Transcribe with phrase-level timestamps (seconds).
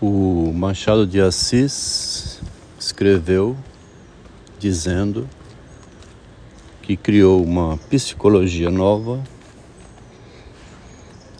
[0.00, 2.38] O Machado de Assis
[2.78, 3.56] escreveu
[4.56, 5.28] dizendo
[6.80, 9.20] que criou uma psicologia nova,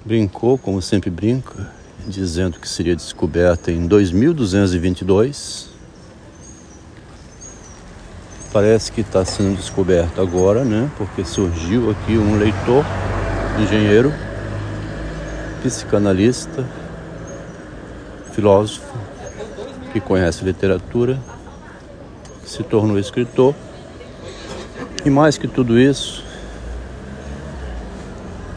[0.04, 1.72] brincou, como sempre brinca,
[2.08, 5.68] dizendo que seria descoberta em 2222.
[8.52, 10.90] Parece que está sendo descoberta agora, né?
[10.98, 12.84] Porque surgiu aqui um leitor,
[13.62, 14.12] engenheiro,
[15.62, 16.66] psicanalista,
[18.38, 18.96] filósofo
[19.92, 21.18] que conhece literatura,
[22.44, 23.52] se tornou escritor
[25.04, 26.24] e mais que tudo isso,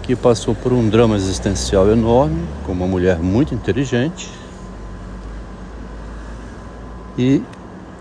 [0.04, 4.30] que passou por um drama existencial enorme, com uma mulher muito inteligente
[7.18, 7.42] e,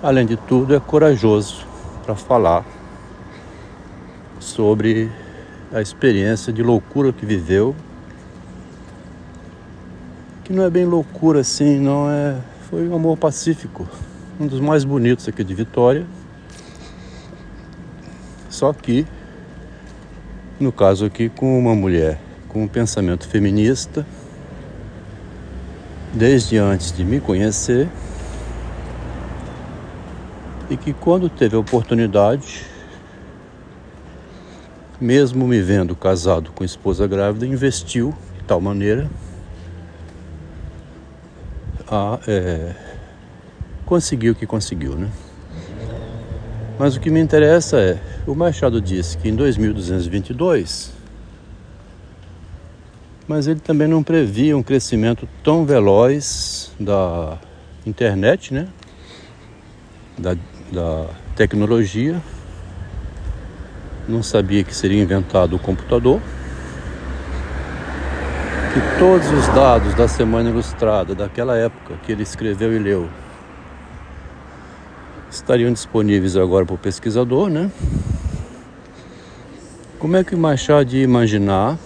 [0.03, 1.65] além de tudo, é corajoso
[2.05, 2.63] para falar
[4.39, 5.11] sobre
[5.73, 7.75] a experiência de loucura que viveu
[10.51, 12.37] que não é bem loucura assim, não é.
[12.69, 13.89] Foi um amor pacífico,
[14.41, 16.05] um dos mais bonitos aqui de Vitória.
[18.49, 19.07] Só que,
[20.59, 24.05] no caso aqui, com uma mulher com um pensamento feminista,
[26.13, 27.89] desde antes de me conhecer,
[30.69, 32.67] e que quando teve a oportunidade,
[35.01, 39.09] mesmo me vendo casado com esposa grávida, investiu de tal maneira
[41.91, 42.73] a é,
[43.85, 45.11] conseguir o que conseguiu, né?
[46.79, 50.93] Mas o que me interessa é, o Machado disse que em 2222,
[53.27, 57.39] mas ele também não previa um crescimento tão veloz da
[57.85, 58.69] internet, né?
[60.17, 60.35] Da,
[60.73, 62.23] da tecnologia.
[64.09, 66.21] Não sabia que seria inventado o computador
[68.73, 73.09] que todos os dados da Semana Ilustrada daquela época que ele escreveu e leu
[75.29, 77.69] estariam disponíveis agora para o pesquisador, né?
[79.99, 81.77] Como é que o Machado ia imaginar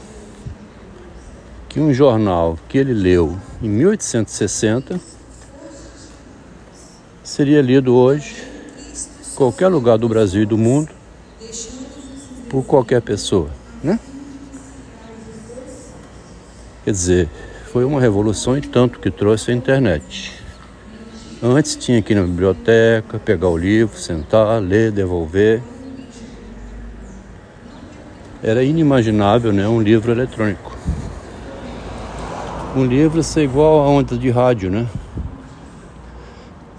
[1.70, 5.00] que um jornal que ele leu em 1860
[7.22, 8.44] seria lido hoje
[9.32, 10.90] em qualquer lugar do Brasil e do mundo
[12.50, 13.48] por qualquer pessoa,
[13.82, 13.98] né?
[16.84, 17.28] Quer dizer,
[17.72, 20.32] foi uma revolução e tanto que trouxe a internet.
[21.42, 25.62] Antes tinha que ir na biblioteca, pegar o livro, sentar, ler, devolver.
[28.42, 30.76] Era inimaginável, né, um livro eletrônico.
[32.76, 34.86] Um livro ser igual a onda de rádio, né?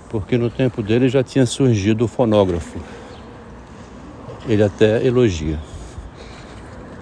[0.09, 2.79] Porque no tempo dele já tinha surgido o fonógrafo.
[4.47, 5.57] Ele até elogia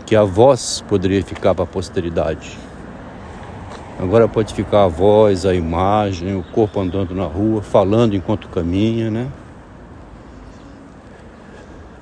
[0.06, 2.63] que a voz poderia ficar para a posteridade.
[4.04, 9.10] Agora pode ficar a voz, a imagem, o corpo andando na rua, falando enquanto caminha,
[9.10, 9.30] né?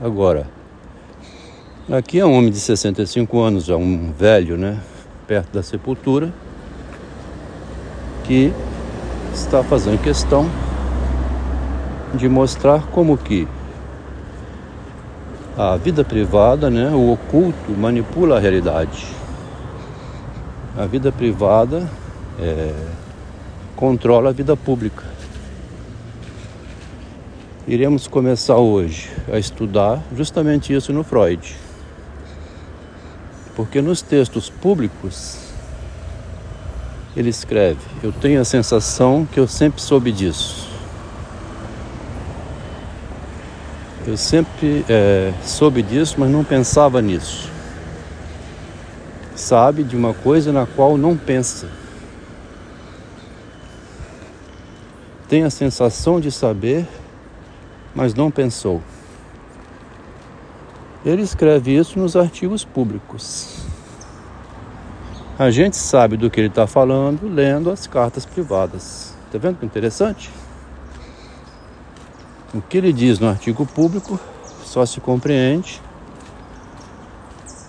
[0.03, 0.47] Agora,
[1.91, 4.79] aqui é um homem de 65 anos, já um velho, né?
[5.27, 6.33] Perto da sepultura,
[8.23, 8.51] que
[9.31, 10.49] está fazendo questão
[12.15, 13.47] de mostrar como que
[15.55, 19.20] a vida privada, né, o oculto manipula a realidade
[20.77, 21.89] a vida privada
[22.39, 22.73] é,
[23.75, 25.03] controla a vida pública.
[27.67, 31.55] Iremos começar hoje a estudar justamente isso no Freud.
[33.55, 35.37] Porque nos textos públicos
[37.15, 40.69] ele escreve: Eu tenho a sensação que eu sempre soube disso.
[44.07, 47.51] Eu sempre é, soube disso, mas não pensava nisso
[49.51, 51.67] sabe de uma coisa na qual não pensa.
[55.27, 56.87] Tem a sensação de saber,
[57.93, 58.81] mas não pensou.
[61.05, 63.57] Ele escreve isso nos artigos públicos.
[65.37, 69.13] A gente sabe do que ele está falando lendo as cartas privadas.
[69.25, 70.31] Está vendo que interessante?
[72.53, 74.17] O que ele diz no artigo público
[74.63, 75.81] só se compreende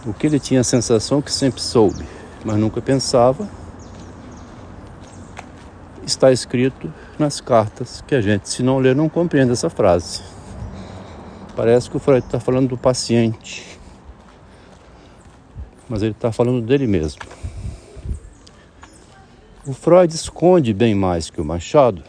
[0.05, 2.05] o que ele tinha a sensação que sempre soube,
[2.45, 3.49] mas nunca pensava,
[6.05, 10.23] está escrito nas cartas que a gente, se não ler, não compreende essa frase.
[11.55, 13.79] Parece que o Freud está falando do paciente,
[15.89, 17.23] mas ele está falando dele mesmo.
[19.65, 22.03] O Freud esconde bem mais que o Machado,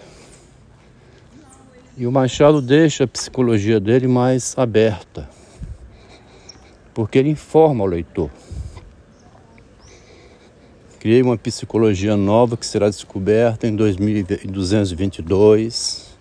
[1.95, 5.29] e o Machado deixa a psicologia dele mais aberta
[6.93, 8.29] porque ele informa o leitor.
[10.99, 16.13] Criei uma psicologia nova que será descoberta em 2222.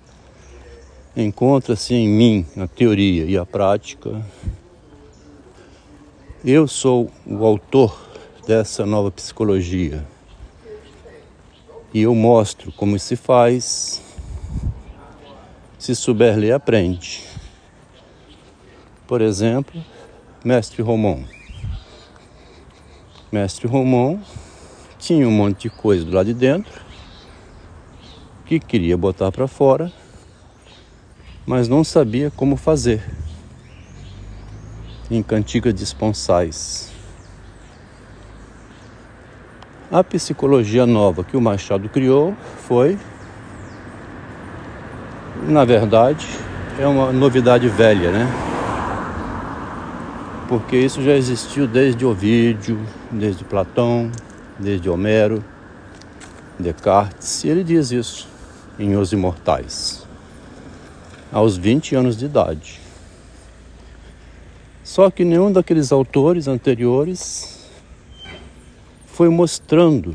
[1.17, 4.21] Encontra-se em mim a teoria e a prática.
[6.45, 7.97] Eu sou o autor
[8.47, 10.05] dessa nova psicologia.
[11.95, 14.03] E eu mostro como se faz.
[15.79, 17.23] Se souber ler, aprende.
[19.07, 19.81] Por exemplo,
[20.45, 21.25] Mestre Romão.
[23.31, 24.21] Mestre Romão
[24.99, 26.83] tinha um monte de coisa do lado de dentro
[28.45, 29.93] que queria botar para fora,
[31.47, 33.09] mas não sabia como fazer.
[35.09, 36.91] Em cantigas disponsais.
[39.93, 42.35] A psicologia nova que o Machado criou
[42.67, 42.99] foi,
[45.47, 46.27] na verdade,
[46.81, 48.52] é uma novidade velha, né?
[50.53, 52.79] Porque isso já existiu desde Ovídio,
[53.11, 54.13] desde Platão,
[54.59, 55.43] desde Homero,
[56.59, 58.29] Descartes, e ele diz isso
[58.79, 60.07] em Os Imortais,
[61.33, 62.79] aos 20 anos de idade.
[64.85, 67.67] Só que nenhum daqueles autores anteriores
[69.07, 70.15] foi mostrando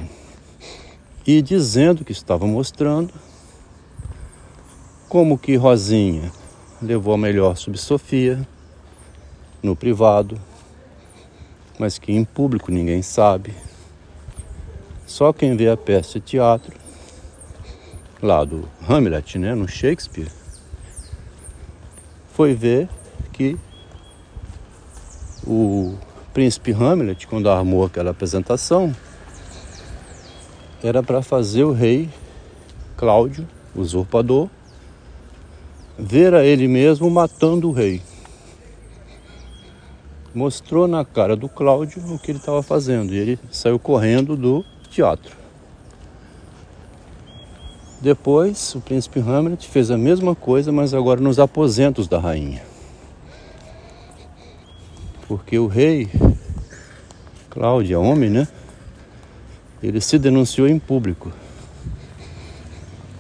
[1.26, 3.12] e dizendo que estava mostrando
[5.10, 6.32] como que Rosinha
[6.80, 8.48] levou a melhor sobre Sofia
[9.68, 10.40] no privado,
[11.78, 13.54] mas que em público ninguém sabe.
[15.06, 16.74] Só quem vê a peça teatro
[18.22, 20.32] lá do Hamlet, né, no Shakespeare,
[22.34, 22.90] foi ver
[23.34, 23.58] que
[25.46, 25.96] o
[26.34, 28.96] príncipe Hamlet, quando armou aquela apresentação,
[30.82, 32.10] era para fazer o rei
[32.96, 34.50] Cláudio, usurpador,
[36.00, 38.02] ver a ele mesmo matando o rei.
[40.34, 44.64] Mostrou na cara do Cláudio o que ele estava fazendo e ele saiu correndo do
[44.90, 45.36] teatro.
[48.00, 52.62] Depois, o príncipe Hamlet fez a mesma coisa, mas agora nos aposentos da rainha.
[55.28, 56.08] Porque o rei,
[57.50, 58.48] Cláudia, homem, né?
[59.82, 61.32] Ele se denunciou em público.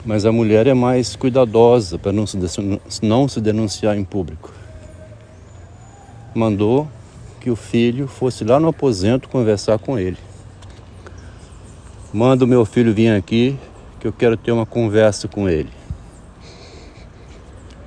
[0.05, 4.53] Mas a mulher é mais cuidadosa para não se denunciar em público.
[6.35, 6.87] Mandou
[7.39, 10.17] que o filho fosse lá no aposento conversar com ele.
[12.13, 13.57] Manda o meu filho vir aqui
[13.99, 15.71] que eu quero ter uma conversa com ele.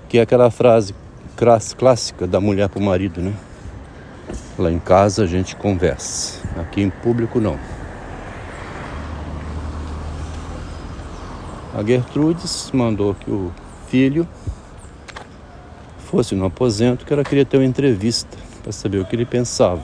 [0.09, 0.95] Que é aquela frase
[1.77, 3.33] clássica da mulher para o marido, né?
[4.59, 7.59] Lá em casa a gente conversa, aqui em público não.
[11.75, 13.51] A Gertrudes mandou que o
[13.89, 14.29] filho
[16.11, 19.83] fosse no aposento, que ela queria ter uma entrevista para saber o que ele pensava.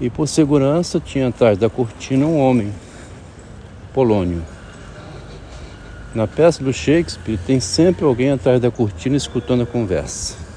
[0.00, 2.72] E por segurança tinha atrás da cortina um homem,
[3.92, 4.44] Polônio.
[6.14, 10.48] Na peça do Shakespeare tem sempre alguém atrás da cortina escutando a conversa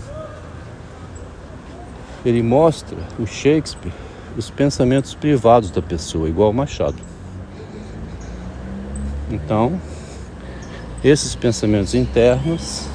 [2.25, 3.91] ele mostra o Shakespeare
[4.37, 6.95] os pensamentos privados da pessoa, igual Machado.
[9.29, 9.79] Então,
[11.03, 12.85] esses pensamentos internos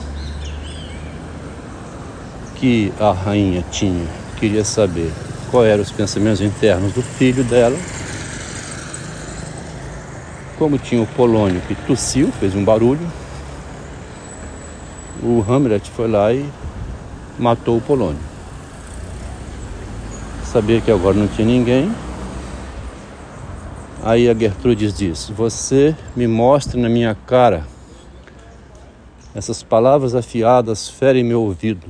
[2.56, 4.06] que a rainha tinha,
[4.38, 5.12] queria saber
[5.50, 7.76] qual eram os pensamentos internos do filho dela.
[10.58, 13.06] Como tinha o Polônio que tossiu, fez um barulho,
[15.22, 16.44] o Hamlet foi lá e
[17.38, 18.36] matou o Polônio
[20.56, 21.92] sabia que agora não tinha ninguém.
[24.02, 27.66] Aí a Gertrudes diz: Você me mostra na minha cara.
[29.34, 31.86] Essas palavras afiadas ferem meu ouvido.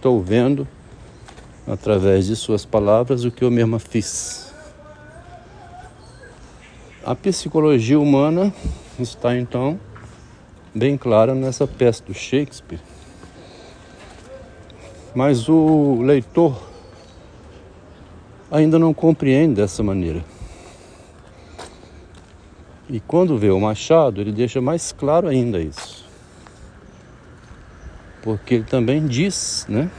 [0.00, 0.66] Estou vendo,
[1.68, 4.50] através de suas palavras, o que eu mesma fiz.
[7.04, 8.50] A psicologia humana
[8.98, 9.78] está então
[10.74, 12.80] bem clara nessa peça do Shakespeare
[15.14, 16.56] mas o leitor
[18.50, 20.24] ainda não compreende dessa maneira.
[22.88, 25.89] E quando vê o Machado, ele deixa mais claro ainda isso.
[28.22, 29.90] Porque ele também diz, né?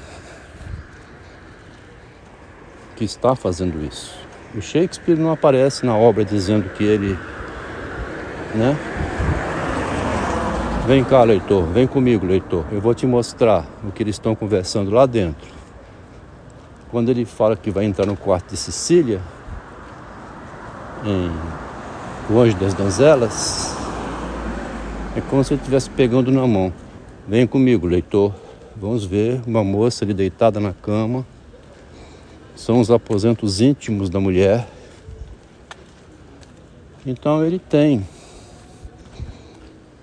[2.96, 4.14] Que está fazendo isso.
[4.54, 7.18] O Shakespeare não aparece na obra dizendo que ele,
[8.54, 8.78] né?
[10.86, 12.66] Vem cá, leitor, vem comigo, leitor.
[12.72, 15.48] Eu vou te mostrar o que eles estão conversando lá dentro.
[16.90, 19.22] Quando ele fala que vai entrar no quarto de Sicília,
[21.06, 21.32] em
[22.30, 23.76] O Anjo das Donzelas,
[25.16, 26.74] é como se ele estivesse pegando na mão.
[27.32, 28.36] Vem comigo, leitor.
[28.76, 31.26] Vamos ver uma moça ali deitada na cama,
[32.58, 34.68] são os aposentos íntimos da mulher.
[37.06, 38.06] Então ele tem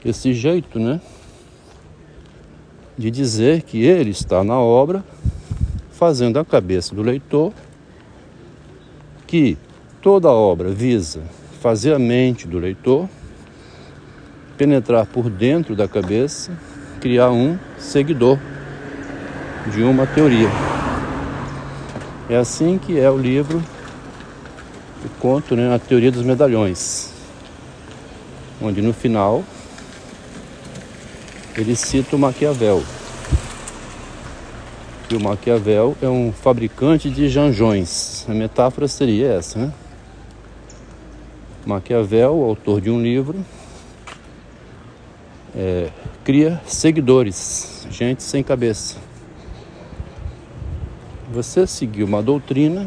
[0.03, 1.03] esse jeito, né?
[2.97, 5.05] De dizer que ele está na obra,
[5.93, 7.53] fazendo a cabeça do leitor,
[9.27, 9.59] que
[10.01, 11.21] toda obra visa
[11.61, 13.07] fazer a mente do leitor
[14.57, 16.59] penetrar por dentro da cabeça,
[17.01, 18.39] criar um seguidor
[19.73, 20.49] de uma teoria.
[22.29, 23.63] É assim que é o livro,
[25.05, 27.11] o conto, né, a teoria dos medalhões,
[28.61, 29.43] onde no final
[31.57, 32.83] ele cita o Maquiavel.
[35.11, 38.27] E o Maquiavel é um fabricante de janjões.
[38.29, 39.73] A metáfora seria essa, né?
[41.65, 43.45] Maquiavel, autor de um livro,
[45.59, 45.91] é,
[46.23, 48.97] cria seguidores, gente sem cabeça.
[51.33, 52.87] Você seguir uma doutrina,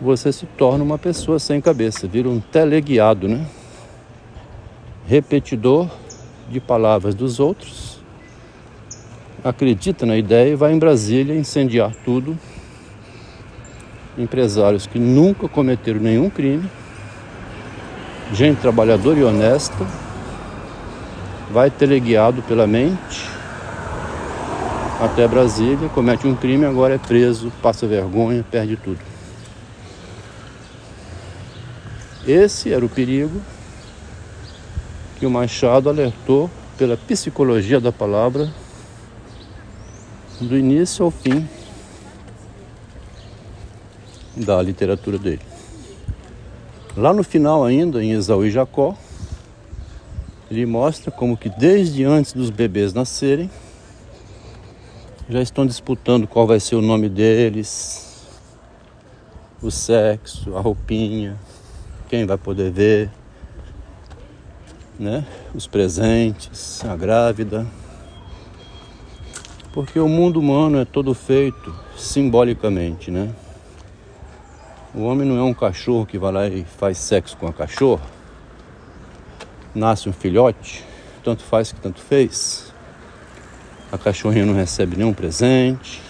[0.00, 3.46] você se torna uma pessoa sem cabeça, vira um teleguiado, né?
[5.06, 5.90] Repetidor
[6.48, 8.00] de palavras dos outros,
[9.44, 12.38] acredita na ideia e vai em Brasília incendiar tudo.
[14.16, 16.68] Empresários que nunca cometeram nenhum crime,
[18.32, 20.05] gente trabalhadora e honesta,
[21.50, 23.36] vai teleguiado pela mente
[25.00, 28.98] até Brasília, comete um crime, agora é preso, passa vergonha, perde tudo.
[32.26, 33.40] Esse era o perigo
[35.18, 38.50] que o Machado alertou pela psicologia da palavra
[40.40, 41.48] do início ao fim
[44.34, 45.42] da literatura dele.
[46.96, 48.96] Lá no final ainda, em Esaú e Jacó,
[50.50, 53.50] ele mostra como que desde antes dos bebês nascerem,
[55.28, 58.24] já estão disputando qual vai ser o nome deles,
[59.60, 61.36] o sexo, a roupinha,
[62.08, 63.10] quem vai poder ver,
[64.98, 65.26] né?
[65.54, 67.66] Os presentes, a grávida.
[69.72, 73.34] Porque o mundo humano é todo feito simbolicamente, né?
[74.94, 78.15] O homem não é um cachorro que vai lá e faz sexo com a cachorra.
[79.76, 80.82] Nasce um filhote,
[81.22, 82.72] tanto faz que tanto fez.
[83.92, 86.00] A cachorrinha não recebe nenhum presente.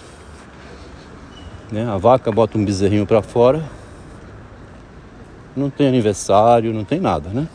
[1.69, 1.85] Né?
[1.85, 3.61] A vaca bota um bezerrinho para fora.
[5.53, 7.45] Não tem aniversário, não tem nada, né?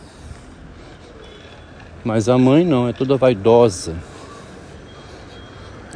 [2.04, 3.96] Mas a mãe não, é toda vaidosa.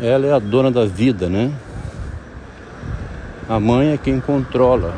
[0.00, 1.52] Ela é a dona da vida, né?
[3.50, 4.94] A mãe é quem controla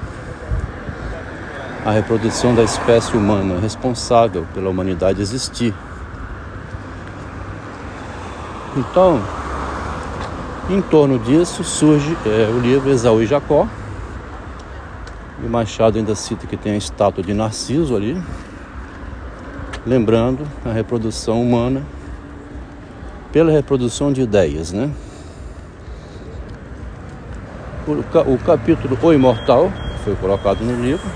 [1.88, 5.74] a reprodução da espécie humana, responsável pela humanidade existir.
[8.76, 9.18] Então,
[10.68, 13.66] em torno disso surge é, o livro Esaú e Jacó.
[15.42, 18.22] E Machado ainda cita que tem a estátua de Narciso ali,
[19.86, 21.82] lembrando a reprodução humana
[23.32, 24.90] pela reprodução de ideias, né?
[27.86, 29.72] O capítulo O Imortal,
[30.04, 31.08] foi colocado no livro,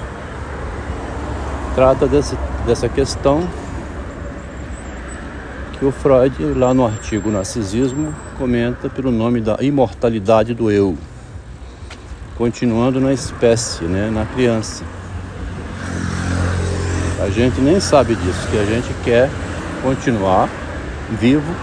[1.75, 2.37] trata desse,
[2.67, 3.49] dessa questão
[5.79, 10.97] que o Freud, lá no artigo Narcisismo, comenta pelo nome da imortalidade do eu,
[12.37, 14.85] continuando na espécie, né, na criança.
[17.21, 19.31] A gente nem sabe disso, que a gente quer
[19.83, 20.49] continuar
[21.11, 21.55] vivo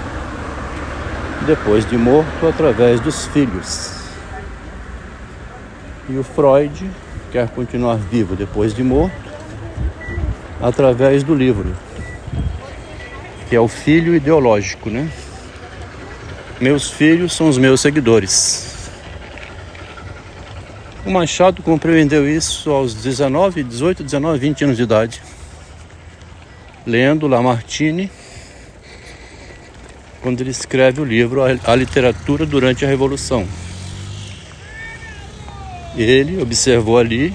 [1.46, 4.00] depois de morto através dos filhos.
[6.10, 6.90] E o Freud
[7.32, 9.29] quer continuar vivo depois de morto
[10.62, 11.76] através do livro,
[13.48, 15.10] que é o filho ideológico, né?
[16.60, 18.90] Meus filhos são os meus seguidores.
[21.06, 25.22] O Machado compreendeu isso aos 19, 18, 19, 20 anos de idade
[26.90, 28.10] lendo Lamartine,
[30.22, 33.48] quando ele escreve o livro A Literatura durante a Revolução.
[35.96, 37.34] Ele observou ali,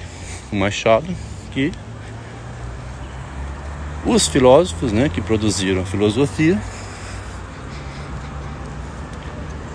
[0.52, 1.06] o Machado,
[1.52, 1.72] que
[4.06, 6.60] os filósofos né, que produziram a filosofia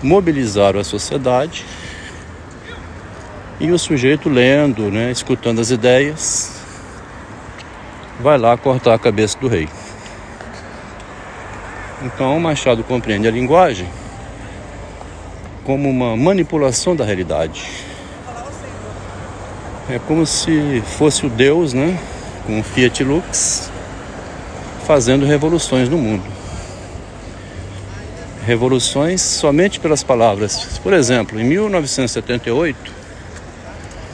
[0.02, 1.64] mobilizaram a sociedade
[3.58, 6.58] e o sujeito lendo, né, escutando as ideias,
[8.18, 9.68] vai lá cortar a cabeça do rei.
[12.02, 13.86] Então Machado compreende a linguagem
[15.64, 17.70] como uma manipulação da realidade.
[19.90, 21.98] É como se fosse o Deus, né,
[22.46, 23.69] com o Fiat Lux,
[24.90, 26.24] fazendo revoluções no mundo.
[28.44, 30.80] Revoluções somente pelas palavras.
[30.82, 32.92] Por exemplo, em 1978,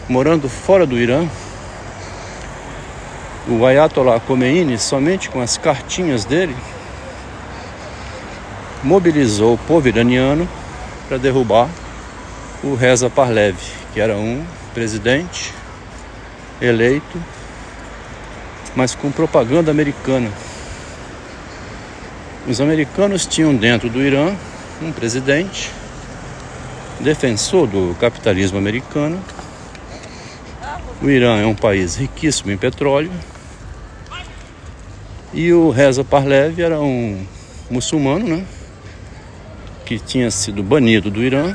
[0.07, 1.27] morando fora do Irã,
[3.49, 6.55] o Ayatollah Khomeini, somente com as cartinhas dele,
[8.85, 10.47] mobilizou o povo iraniano
[11.09, 11.71] para derrubar
[12.63, 13.57] o Reza Parlev,
[13.95, 15.55] que era um presidente
[16.61, 17.19] eleito,
[18.75, 20.31] mas com propaganda americana.
[22.49, 24.33] Os americanos tinham dentro do Irã
[24.81, 25.69] um presidente
[27.01, 29.21] defensor do capitalismo americano.
[31.03, 33.11] O Irã é um país riquíssimo em petróleo.
[35.35, 37.27] E o Reza Parlev era um
[37.69, 38.45] muçulmano, né?
[39.85, 41.53] Que tinha sido banido do Irã.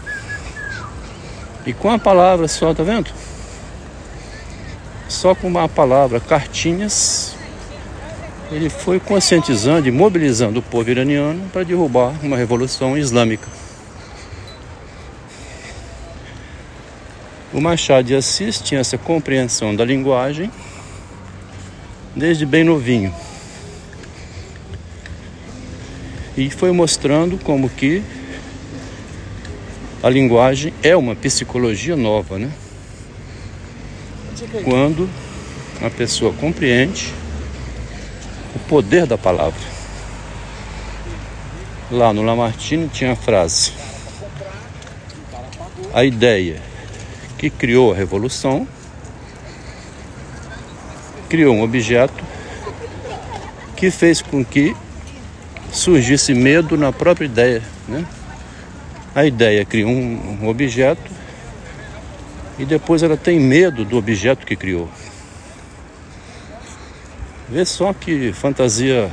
[1.66, 3.10] E com a palavra só, tá vendo?
[5.08, 7.36] Só com uma palavra, cartinhas,
[8.52, 13.48] ele foi conscientizando e mobilizando o povo iraniano para derrubar uma revolução islâmica.
[17.54, 20.52] O Machado de Assis tinha essa compreensão da linguagem
[22.14, 23.14] desde bem novinho.
[26.36, 28.04] E foi mostrando como que
[30.04, 32.52] a linguagem é uma psicologia nova, né?
[34.64, 35.10] Quando
[35.82, 37.14] a pessoa compreende
[38.56, 39.60] o poder da palavra.
[41.90, 43.74] Lá no Lamartine tinha a frase:
[45.94, 46.62] A ideia
[47.38, 48.68] que criou a revolução,
[51.28, 52.24] criou um objeto
[53.76, 54.76] que fez com que
[55.72, 57.64] surgisse medo na própria ideia.
[57.88, 58.06] Né?
[59.16, 61.12] A ideia cria um, um objeto
[62.60, 64.88] e depois ela tem medo do objeto que criou.
[67.52, 69.12] Vê só que fantasia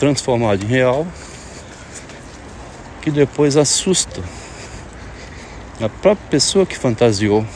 [0.00, 1.06] transformada em real
[3.00, 4.20] que depois assusta
[5.80, 7.46] a própria pessoa que fantasiou.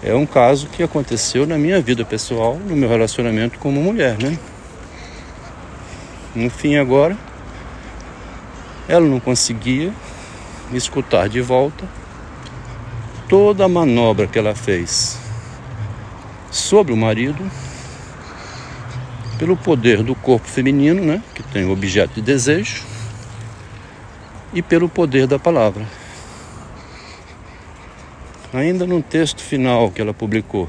[0.00, 4.38] É um caso que aconteceu na minha vida pessoal, no meu relacionamento como mulher, né?
[6.36, 7.18] No fim agora,
[8.88, 9.92] ela não conseguia
[10.72, 11.84] escutar de volta
[13.28, 15.29] toda a manobra que ela fez
[16.50, 17.50] sobre o marido
[19.38, 22.82] pelo poder do corpo feminino, né, que tem o objeto de desejo,
[24.52, 25.86] e pelo poder da palavra.
[28.52, 30.68] Ainda no texto final que ela publicou,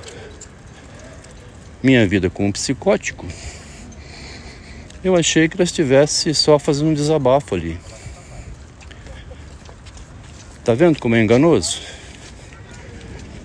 [1.84, 3.26] Minha Vida com um Psicótico,
[5.04, 7.78] eu achei que ela estivesse só fazendo um desabafo ali.
[10.64, 11.82] Tá vendo como é enganoso?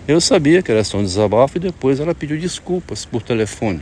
[0.09, 3.81] Eu sabia que era só um desabafo e depois ela pediu desculpas por telefone.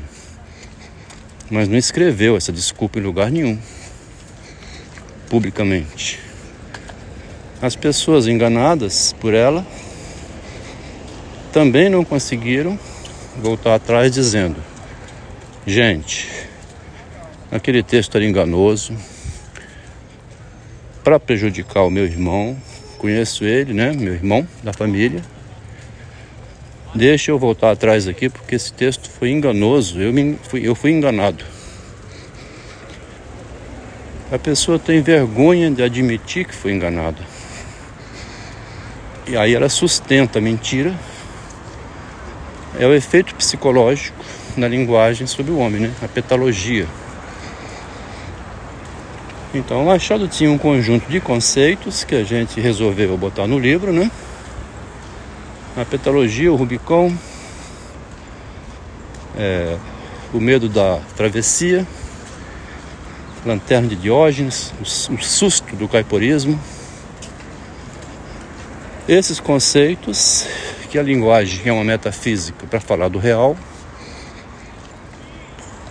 [1.50, 3.58] Mas não escreveu essa desculpa em lugar nenhum,
[5.28, 6.18] publicamente.
[7.60, 9.66] As pessoas enganadas por ela
[11.52, 12.78] também não conseguiram
[13.36, 14.56] voltar atrás dizendo:
[15.66, 16.26] gente,
[17.52, 18.96] aquele texto era enganoso
[21.04, 22.56] para prejudicar o meu irmão.
[22.96, 23.92] Conheço ele, né?
[23.92, 25.33] Meu irmão da família.
[26.94, 30.00] Deixa eu voltar atrás aqui porque esse texto foi enganoso.
[30.00, 31.44] Eu, me, fui, eu fui enganado.
[34.30, 37.18] A pessoa tem vergonha de admitir que foi enganada.
[39.26, 40.94] E aí ela sustenta a mentira.
[42.78, 44.24] É o efeito psicológico
[44.56, 45.92] na linguagem sobre o homem, né?
[46.00, 46.86] A petalogia.
[49.52, 53.92] Então, o Machado tinha um conjunto de conceitos que a gente resolveu botar no livro,
[53.92, 54.10] né?
[55.76, 57.12] A petalogia, o Rubicon,
[59.36, 59.76] é,
[60.32, 61.84] o medo da travessia,
[63.44, 66.60] lanterna de Diógenes, o, o susto do caiporismo,
[69.08, 70.46] esses conceitos,
[70.90, 73.56] que a linguagem é uma metafísica para falar do real,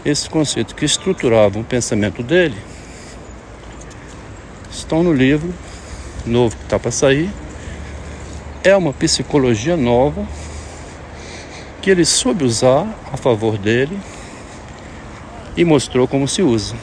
[0.05, 2.55] esses conceitos que estruturavam o pensamento dele,
[4.71, 5.53] estão no livro
[6.25, 7.29] novo que está para sair.
[8.65, 10.25] É uma psicologia nova
[11.81, 13.99] que ele soube usar a favor dele
[15.57, 16.73] e mostrou como se usa.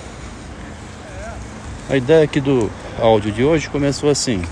[1.89, 4.43] A ideia aqui do áudio de hoje começou assim.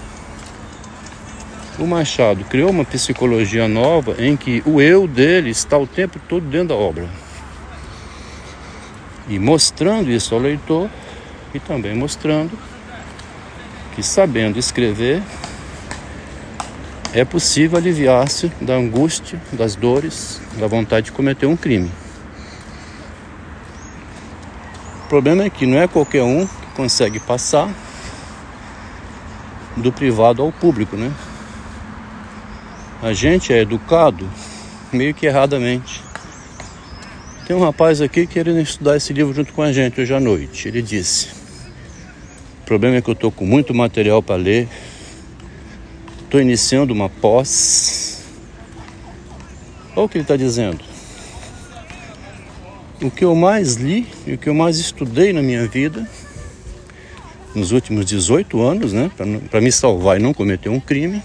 [1.78, 6.48] O Machado criou uma psicologia nova em que o eu dele está o tempo todo
[6.48, 7.10] dentro da obra.
[9.28, 10.88] E mostrando isso ao leitor
[11.52, 12.58] e também mostrando
[13.94, 15.22] que sabendo escrever
[17.12, 21.90] é possível aliviar-se da angústia, das dores, da vontade de cometer um crime.
[25.04, 27.72] O problema é que não é qualquer um que consegue passar
[29.76, 31.10] do privado ao público, né?
[33.02, 34.28] A gente é educado
[34.92, 36.02] meio que erradamente.
[37.46, 40.68] Tem um rapaz aqui querendo estudar esse livro junto com a gente hoje à noite.
[40.68, 41.28] Ele disse:
[42.60, 44.68] O problema é que eu estou com muito material para ler,
[46.28, 48.22] estou iniciando uma pós.
[49.96, 50.84] Olha o que ele está dizendo.
[53.00, 56.06] O que eu mais li e o que eu mais estudei na minha vida,
[57.54, 59.10] nos últimos 18 anos, né,
[59.50, 61.22] para me salvar e não cometer um crime,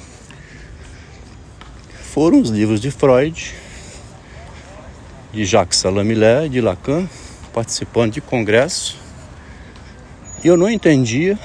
[2.01, 3.53] foram os livros de Freud,
[5.33, 7.09] de Jacques Salamilé, de Lacan,
[7.51, 8.97] participando de congresso.
[10.43, 11.37] E eu não entendia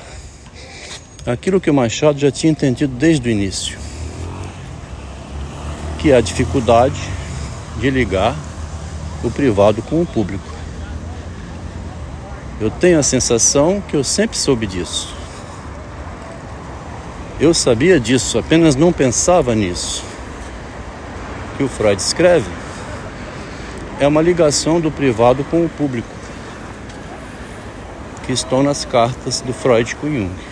[1.32, 3.78] aquilo que o Machado já tinha entendido desde o início,
[5.98, 6.98] que é a dificuldade
[7.76, 8.34] de ligar
[9.22, 10.48] o privado com o público.
[12.58, 15.14] Eu tenho a sensação que eu sempre soube disso.
[17.38, 20.02] Eu sabia disso, apenas não pensava nisso.
[21.56, 22.50] Que o Freud escreve
[24.00, 26.08] é uma ligação do privado com o público,
[28.24, 30.47] que estão nas cartas do Freud com Jung.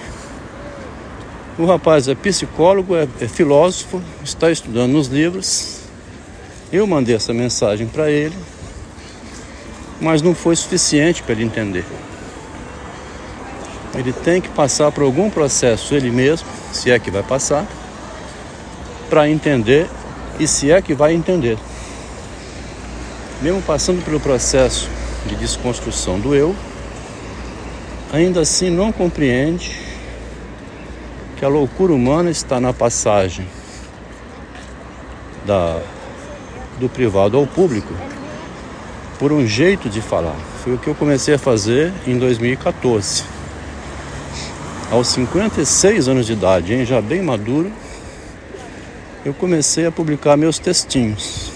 [1.59, 5.81] O rapaz é psicólogo, é, é filósofo, está estudando nos livros.
[6.73, 8.35] Eu mandei essa mensagem para ele,
[10.01, 11.85] mas não foi suficiente para ele entender.
[13.95, 17.67] Ele tem que passar por algum processo ele mesmo, se é que vai passar,
[19.09, 19.89] para entender
[20.39, 21.57] e se é que vai entender
[23.41, 24.89] mesmo passando pelo processo
[25.27, 26.55] de desconstrução do eu,
[28.13, 29.86] ainda assim não compreende
[31.37, 33.47] que a loucura humana está na passagem
[35.45, 35.81] da,
[36.81, 37.93] do privado ao público
[39.19, 40.37] por um jeito de falar.
[40.65, 43.25] Foi o que eu comecei a fazer em 2014.
[44.91, 47.71] Aos 56 anos de idade, hein, já bem maduro,
[49.25, 51.51] eu comecei a publicar meus textinhos.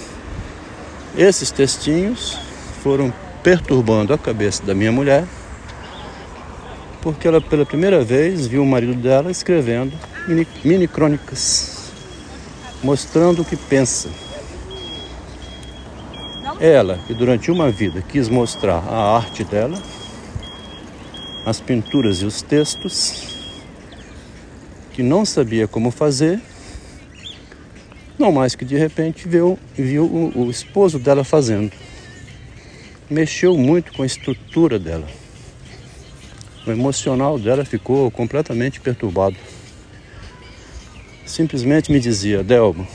[1.17, 2.39] Esses textinhos
[2.83, 3.13] foram
[3.43, 5.25] perturbando a cabeça da minha mulher,
[7.03, 9.97] porque ela pela primeira vez viu o marido dela escrevendo
[10.29, 11.93] mini, mini crônicas,
[12.83, 14.11] mostrando o que pensa.
[16.61, 19.81] Ela, que durante uma vida quis mostrar a arte dela,
[21.47, 23.55] as pinturas e os textos,
[24.93, 26.39] que não sabia como fazer,
[28.19, 31.73] não mais que de repente viu, viu o, o esposo dela fazendo.
[33.09, 35.07] Mexeu muito com a estrutura dela.
[36.67, 39.37] O emocional dela ficou completamente perturbado.
[41.25, 42.87] Simplesmente me dizia, Delmo,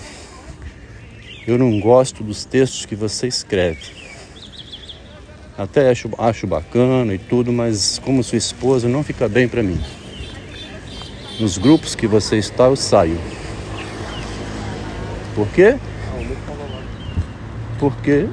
[1.47, 3.81] eu não gosto dos textos que você escreve.
[5.57, 9.79] Até acho, acho bacana e tudo, mas como sua esposa não fica bem para mim.
[11.39, 13.19] Nos grupos que você está, eu saio.
[15.33, 15.77] Por quê?
[17.79, 18.27] Porque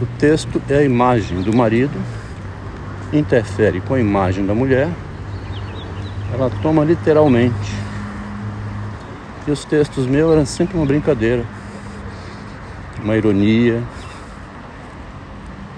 [0.00, 1.98] o texto é a imagem do marido,
[3.18, 4.88] interfere com a imagem da mulher,
[6.32, 7.72] ela toma literalmente.
[9.46, 11.44] E os textos meus eram sempre uma brincadeira,
[13.02, 13.82] uma ironia.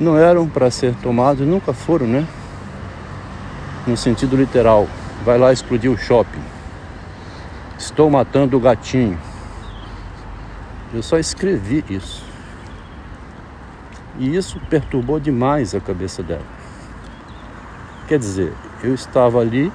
[0.01, 2.27] Não eram para ser tomados, nunca foram, né?
[3.87, 4.89] No sentido literal.
[5.25, 6.43] Vai lá explodir o shopping.
[7.77, 9.19] Estou matando o gatinho.
[10.95, 12.25] Eu só escrevi isso.
[14.19, 16.58] E isso perturbou demais a cabeça dela.
[18.09, 19.71] Quer dizer, eu estava ali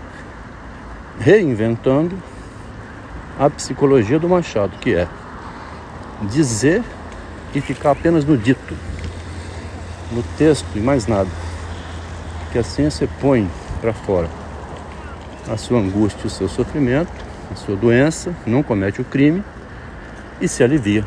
[1.19, 2.17] reinventando
[3.39, 5.07] a psicologia do Machado, que é
[6.31, 6.83] dizer
[7.53, 8.75] e ficar apenas no dito,
[10.11, 11.29] no texto e mais nada.
[12.51, 13.47] Que assim você põe
[13.79, 14.27] para fora
[15.47, 17.11] a sua angústia, o seu sofrimento,
[17.51, 19.43] a sua doença, não comete o crime
[20.41, 21.05] e se alivia.